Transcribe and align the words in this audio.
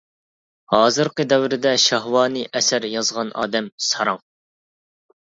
ھازىرقى 0.75 1.25
دەۋردە 1.33 1.73
شەھۋانىي 1.83 2.47
ئەسەر 2.59 2.87
يازغان 2.93 3.29
ئادەم 3.43 3.67
ساراڭ. 3.89 4.19